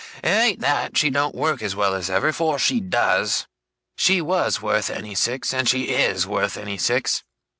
[0.23, 3.45] It ain't that she don't work as well as ever, for she does.
[3.95, 7.21] She WAS worth any six, and she IS worth any six.